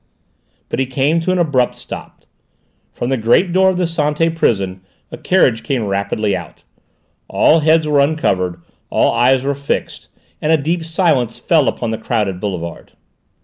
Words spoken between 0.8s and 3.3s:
came to an abrupt stop. From the